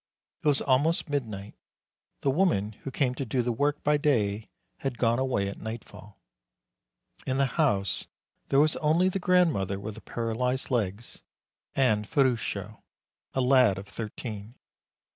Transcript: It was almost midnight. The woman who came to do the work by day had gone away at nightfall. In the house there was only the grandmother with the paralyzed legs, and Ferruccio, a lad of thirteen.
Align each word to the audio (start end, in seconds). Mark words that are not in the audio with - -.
It 0.43 0.47
was 0.47 0.61
almost 0.63 1.09
midnight. 1.11 1.53
The 2.21 2.31
woman 2.31 2.71
who 2.71 2.89
came 2.89 3.13
to 3.13 3.23
do 3.23 3.43
the 3.43 3.51
work 3.51 3.83
by 3.83 3.97
day 3.97 4.49
had 4.77 4.97
gone 4.97 5.19
away 5.19 5.47
at 5.47 5.59
nightfall. 5.59 6.17
In 7.27 7.37
the 7.37 7.45
house 7.45 8.07
there 8.47 8.59
was 8.59 8.75
only 8.77 9.09
the 9.09 9.19
grandmother 9.19 9.79
with 9.79 9.93
the 9.93 10.01
paralyzed 10.01 10.71
legs, 10.71 11.21
and 11.75 12.07
Ferruccio, 12.09 12.83
a 13.35 13.41
lad 13.41 13.77
of 13.77 13.87
thirteen. 13.87 14.55